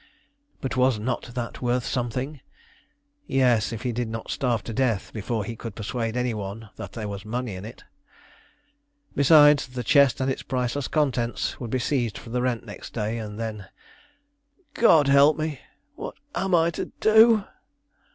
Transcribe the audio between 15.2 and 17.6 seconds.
me! What am I to do?"